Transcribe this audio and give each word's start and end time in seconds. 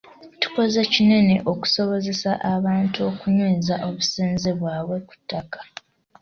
Tukoze 0.41 0.79
kinene 0.93 1.35
okusobozesa 1.51 2.31
abantu 2.53 2.97
okunyweza 3.09 3.75
obusenze 3.87 4.49
bwabwe 4.59 4.97
ku 5.07 5.13
ttaka. 5.21 5.59